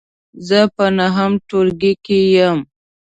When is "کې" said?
2.05-2.19